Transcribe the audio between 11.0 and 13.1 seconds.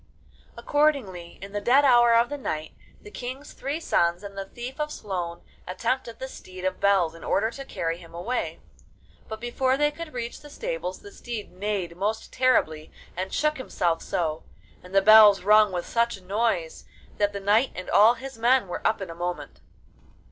the steed neighed most terribly